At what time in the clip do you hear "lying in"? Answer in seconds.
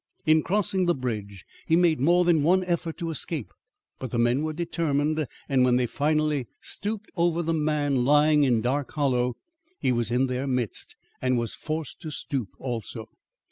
8.03-8.61